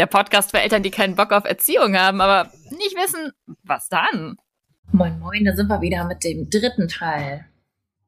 [0.00, 3.32] der Podcast für Eltern, die keinen Bock auf Erziehung haben, aber nicht wissen,
[3.64, 4.36] was dann.
[4.92, 7.44] Moin, moin, da sind wir wieder mit dem dritten Teil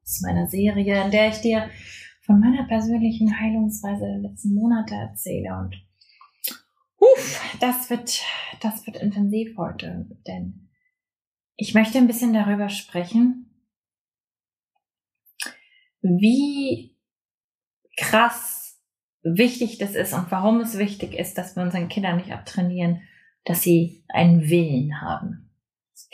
[0.03, 1.69] aus meiner Serie, in der ich dir
[2.23, 5.55] von meiner persönlichen Heilungsweise der letzten Monate erzähle.
[5.59, 5.77] Und
[6.99, 8.23] uff, das wird,
[8.63, 10.71] das wird intensiv heute, denn
[11.57, 13.51] ich möchte ein bisschen darüber sprechen,
[16.01, 16.97] wie
[17.99, 18.62] krass
[19.23, 23.03] wichtig das ist und warum es wichtig ist, dass wir unseren Kindern nicht abtrainieren,
[23.45, 25.51] dass sie einen Willen haben.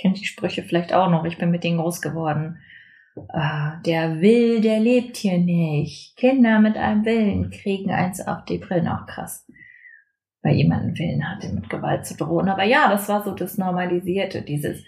[0.01, 1.25] Kennt die Sprüche vielleicht auch noch.
[1.25, 2.59] Ich bin mit denen groß geworden.
[3.17, 6.17] Äh, der will, der lebt hier nicht.
[6.17, 9.45] Kinder mit einem Willen kriegen eins auf die Brillen auch krass.
[10.43, 12.49] Weil jemand einen Willen hatte, mit Gewalt zu drohen.
[12.49, 14.85] Aber ja, das war so das Normalisierte, dieses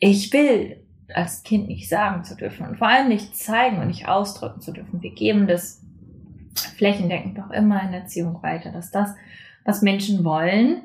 [0.00, 4.08] Ich will als Kind nicht sagen zu dürfen und vor allem nicht zeigen und nicht
[4.08, 5.00] ausdrücken zu dürfen.
[5.00, 5.85] Wir geben das
[6.60, 9.14] flächendeckend doch immer in Erziehung weiter, dass das,
[9.64, 10.82] was Menschen wollen,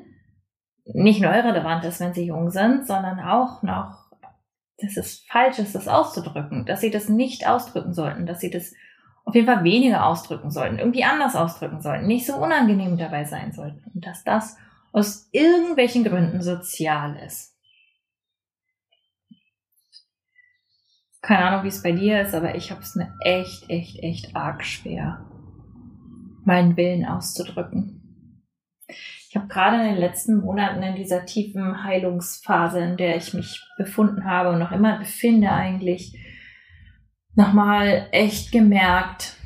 [0.84, 4.10] nicht nur irrelevant ist, wenn sie jung sind, sondern auch noch,
[4.78, 8.74] dass es falsch ist, das auszudrücken, dass sie das nicht ausdrücken sollten, dass sie das
[9.24, 13.52] auf jeden Fall weniger ausdrücken sollten, irgendwie anders ausdrücken sollten, nicht so unangenehm dabei sein
[13.52, 14.56] sollten und dass das
[14.92, 17.56] aus irgendwelchen Gründen sozial ist.
[21.22, 24.34] Keine Ahnung, wie es bei dir ist, aber ich habe es mir echt, echt, echt
[24.34, 25.24] arg schwer
[26.44, 28.02] meinen Willen auszudrücken.
[29.28, 33.62] Ich habe gerade in den letzten Monaten in dieser tiefen Heilungsphase, in der ich mich
[33.78, 36.18] befunden habe und noch immer befinde eigentlich,
[37.34, 39.36] nochmal echt gemerkt,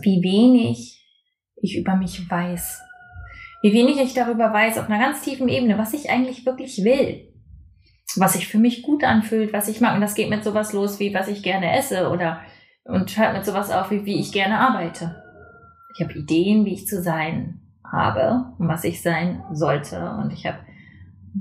[0.00, 1.04] wie wenig
[1.56, 2.80] ich über mich weiß.
[3.62, 7.32] Wie wenig ich darüber weiß auf einer ganz tiefen Ebene, was ich eigentlich wirklich will.
[8.16, 9.94] Was sich für mich gut anfühlt, was ich mag.
[9.94, 12.40] Und das geht mit sowas los, wie was ich gerne esse oder
[12.84, 15.22] und hört mit sowas auf, wie, wie ich gerne arbeite.
[15.94, 20.16] Ich habe Ideen, wie ich zu sein habe und was ich sein sollte.
[20.20, 20.58] Und ich habe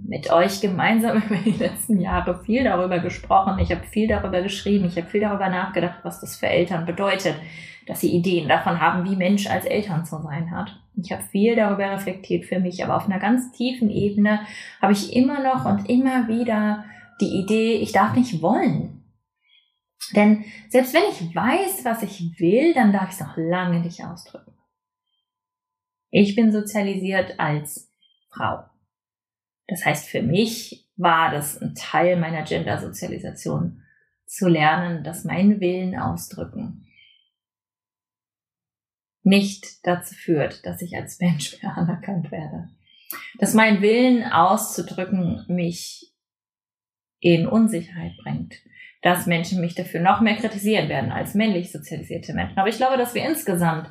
[0.08, 3.60] mit euch gemeinsam über die letzten Jahre viel darüber gesprochen.
[3.60, 4.86] Ich habe viel darüber geschrieben.
[4.86, 7.36] Ich habe viel darüber nachgedacht, was das für Eltern bedeutet,
[7.88, 10.80] dass sie Ideen davon haben, wie Mensch als Eltern zu sein hat.
[10.96, 14.42] Ich habe viel darüber reflektiert für mich, aber auf einer ganz tiefen Ebene
[14.82, 16.86] habe ich immer noch und immer wieder
[17.20, 19.03] die Idee, ich darf nicht wollen.
[20.16, 24.04] Denn selbst wenn ich weiß, was ich will, dann darf ich es noch lange nicht
[24.04, 24.54] ausdrücken.
[26.10, 27.90] Ich bin sozialisiert als
[28.30, 28.64] Frau.
[29.68, 33.82] Das heißt, für mich war das ein Teil meiner Gender-Sozialisation,
[34.26, 36.88] zu lernen, dass mein Willen ausdrücken
[39.24, 42.70] nicht dazu führt, dass ich als Mensch mehr anerkannt werde.
[43.40, 46.13] Dass mein Willen auszudrücken mich
[47.24, 48.56] in Unsicherheit bringt
[49.04, 52.58] dass Menschen mich dafür noch mehr kritisieren werden als männlich sozialisierte Menschen.
[52.58, 53.90] Aber ich glaube, dass wir insgesamt,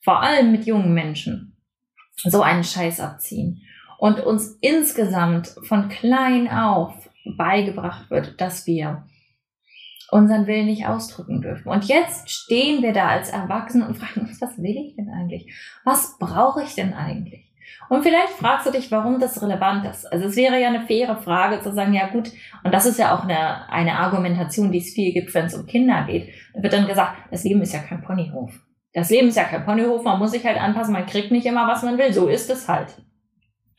[0.00, 1.56] vor allem mit jungen Menschen,
[2.16, 3.62] so einen Scheiß abziehen
[3.98, 9.04] und uns insgesamt von klein auf beigebracht wird, dass wir
[10.12, 11.68] unseren Willen nicht ausdrücken dürfen.
[11.68, 15.52] Und jetzt stehen wir da als Erwachsene und fragen uns, was will ich denn eigentlich?
[15.84, 17.45] Was brauche ich denn eigentlich?
[17.88, 20.10] Und vielleicht fragst du dich, warum das relevant ist.
[20.12, 22.30] Also es wäre ja eine faire Frage zu sagen, ja gut,
[22.64, 25.66] und das ist ja auch eine, eine Argumentation, die es viel gibt, wenn es um
[25.66, 26.32] Kinder geht.
[26.54, 28.52] Da wird dann gesagt, das Leben ist ja kein Ponyhof.
[28.92, 31.68] Das Leben ist ja kein Ponyhof, man muss sich halt anpassen, man kriegt nicht immer,
[31.68, 32.12] was man will.
[32.12, 32.96] So ist es halt.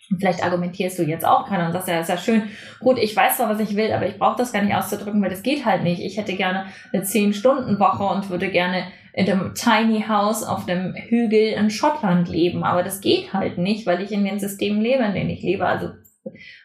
[0.10, 2.44] Und vielleicht argumentierst du jetzt auch gerade und sagst, ja, ist ja schön.
[2.80, 5.30] Gut, ich weiß zwar, was ich will, aber ich brauche das gar nicht auszudrücken, weil
[5.30, 6.02] das geht halt nicht.
[6.02, 8.84] Ich hätte gerne eine 10-Stunden-Woche und würde gerne
[9.18, 12.64] in dem Tiny House auf dem Hügel in Schottland leben.
[12.64, 15.66] Aber das geht halt nicht, weil ich in den Systemen lebe, in denen ich lebe.
[15.66, 15.90] Also,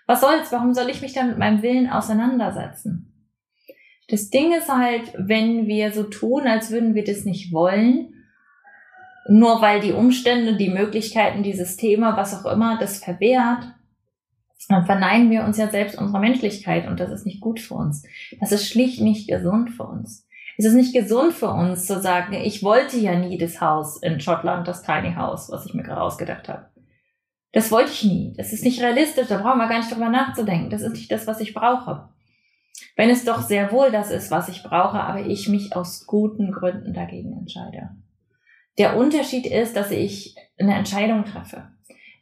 [0.07, 0.53] was soll's?
[0.53, 3.11] Warum soll ich mich dann mit meinem Willen auseinandersetzen?
[4.09, 8.13] Das Ding ist halt, wenn wir so tun, als würden wir das nicht wollen,
[9.27, 13.65] nur weil die Umstände, die Möglichkeiten, dieses Thema, was auch immer, das verwehrt,
[14.69, 18.05] dann verneinen wir uns ja selbst unserer Menschlichkeit und das ist nicht gut für uns.
[18.41, 20.29] Das ist schlicht nicht gesund für uns.
[20.63, 24.21] Es ist nicht gesund für uns zu sagen, ich wollte ja nie das Haus in
[24.21, 26.69] Schottland, das Tiny House, was ich mir gerade ausgedacht habe.
[27.51, 28.33] Das wollte ich nie.
[28.37, 30.71] Das ist nicht realistisch, da brauchen wir gar nicht drüber nachzudenken.
[30.71, 32.11] Das ist nicht das, was ich brauche.
[32.95, 36.53] Wenn es doch sehr wohl das ist, was ich brauche, aber ich mich aus guten
[36.53, 37.91] Gründen dagegen entscheide.
[38.79, 41.73] Der Unterschied ist, dass ich eine Entscheidung treffe.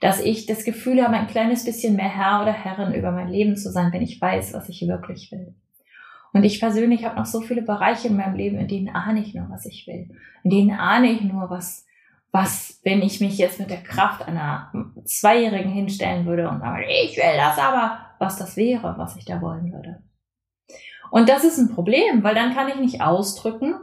[0.01, 3.59] Dass ich das Gefühl habe, ein kleines bisschen mehr Herr oder Herrin über mein Leben
[3.59, 5.55] zu sein, wenn ich weiß, was ich wirklich will.
[6.33, 9.35] Und ich persönlich habe noch so viele Bereiche in meinem Leben, in denen ahne ich
[9.35, 10.11] nur, was ich will.
[10.45, 11.87] In denen ahne ich nur, was,
[12.31, 14.73] was, wenn ich mich jetzt mit der Kraft einer
[15.05, 19.41] Zweijährigen hinstellen würde und sage, ich will das aber, was das wäre, was ich da
[19.41, 20.03] wollen würde.
[21.11, 23.75] Und das ist ein Problem, weil dann kann ich nicht ausdrücken,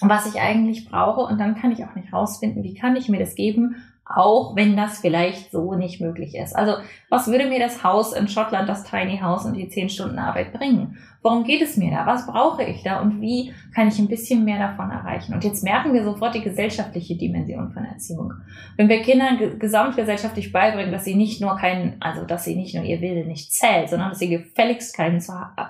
[0.00, 3.18] was ich eigentlich brauche und dann kann ich auch nicht rausfinden, wie kann ich mir
[3.18, 3.76] das geben,
[4.14, 6.54] auch wenn das vielleicht so nicht möglich ist.
[6.54, 6.74] Also
[7.08, 10.52] was würde mir das Haus in Schottland, das Tiny House und die 10 Stunden Arbeit
[10.52, 10.98] bringen?
[11.22, 12.04] Worum geht es mir da?
[12.04, 13.00] Was brauche ich da?
[13.00, 15.34] Und wie kann ich ein bisschen mehr davon erreichen?
[15.34, 18.32] Und jetzt merken wir sofort die gesellschaftliche Dimension von Erziehung.
[18.76, 22.82] Wenn wir Kindern gesamtgesellschaftlich beibringen, dass sie nicht nur keinen, also dass sie nicht nur
[22.82, 25.22] ihr Wille nicht zählt, sondern dass sie gefälligst keinen,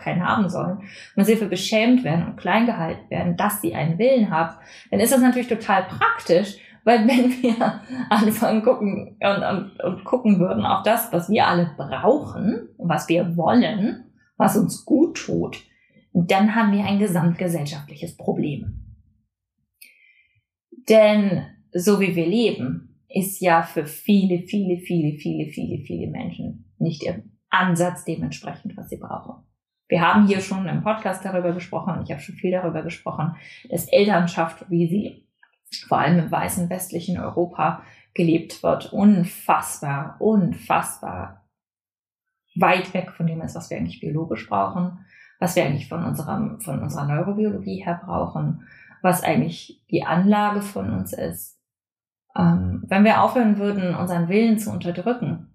[0.03, 0.79] keinen haben sollen,
[1.17, 4.55] wenn sie für beschämt werden und klein gehalten werden, dass sie einen Willen haben,
[4.91, 7.81] dann ist das natürlich total praktisch, weil wenn wir
[8.11, 13.37] anfangen gucken und, und, und gucken würden auf das, was wir alle brauchen was wir
[13.37, 14.05] wollen,
[14.37, 15.63] was uns gut tut,
[16.13, 18.83] dann haben wir ein gesamtgesellschaftliches Problem.
[20.89, 26.73] Denn so wie wir leben, ist ja für viele, viele, viele, viele, viele, viele Menschen
[26.79, 29.45] nicht ihr Ansatz dementsprechend, was sie brauchen.
[29.89, 33.37] Wir haben hier schon im Podcast darüber gesprochen, ich habe schon viel darüber gesprochen,
[33.69, 35.29] dass Elternschaft, wie sie
[35.89, 37.83] vor allem im weißen westlichen Europa
[38.15, 41.43] gelebt wird, unfassbar, unfassbar
[42.55, 45.05] weit weg von dem ist, was wir eigentlich biologisch brauchen,
[45.39, 48.69] was wir eigentlich von unserer, von unserer Neurobiologie her brauchen,
[49.01, 51.59] was eigentlich die Anlage von uns ist.
[52.37, 55.49] Ähm, wenn wir aufhören würden, unseren Willen zu unterdrücken,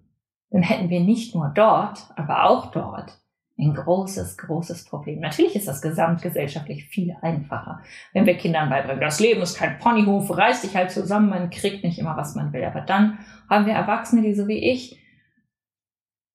[0.50, 3.18] dann hätten wir nicht nur dort, aber auch dort
[3.58, 5.20] ein großes, großes Problem.
[5.20, 7.82] Natürlich ist das gesamtgesellschaftlich viel einfacher,
[8.12, 11.82] wenn wir Kindern beibringen, das Leben ist kein Ponyhof, reiß dich halt zusammen, man kriegt
[11.82, 12.64] nicht immer, was man will.
[12.64, 13.18] Aber dann
[13.50, 15.02] haben wir Erwachsene, die so wie ich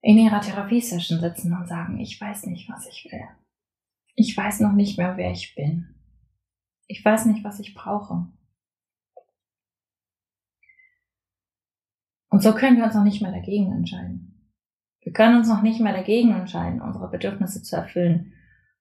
[0.01, 3.23] in ihrer Therapiesession sitzen und sagen, ich weiß nicht, was ich will.
[4.15, 5.95] Ich weiß noch nicht mehr, wer ich bin.
[6.87, 8.27] Ich weiß nicht, was ich brauche.
[12.29, 14.32] Und so können wir uns noch nicht mehr dagegen entscheiden.
[15.03, 18.33] Wir können uns noch nicht mehr dagegen entscheiden, unsere Bedürfnisse zu erfüllen,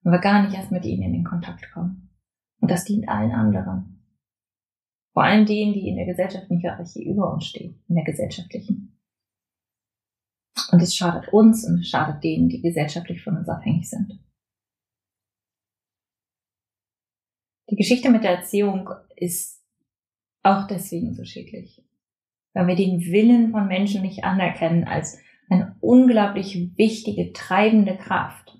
[0.02, 2.10] wenn wir gar nicht erst mit ihnen in den Kontakt kommen.
[2.60, 4.04] Und das dient allen anderen.
[5.12, 8.98] Vor allem denen, die in der gesellschaftlichen Hierarchie über uns stehen, in der gesellschaftlichen.
[10.70, 14.20] Und es schadet uns und es schadet denen, die gesellschaftlich von uns abhängig sind.
[17.68, 19.62] Die Geschichte mit der Erziehung ist
[20.42, 21.84] auch deswegen so schädlich,
[22.54, 25.18] weil wir den Willen von Menschen nicht anerkennen als
[25.52, 28.58] eine unglaublich wichtige, treibende Kraft,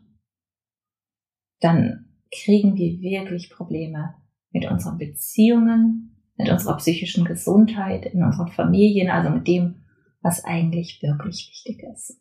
[1.61, 4.15] dann kriegen wir wirklich Probleme
[4.51, 9.85] mit unseren Beziehungen, mit unserer psychischen Gesundheit, in unseren Familien, also mit dem,
[10.21, 12.21] was eigentlich wirklich wichtig ist.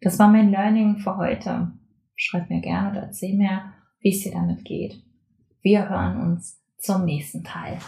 [0.00, 1.72] Das war mein Learning für heute.
[2.14, 5.02] Schreib mir gerne oder erzähl mir, wie es dir damit geht.
[5.62, 7.78] Wir hören uns zum nächsten Teil.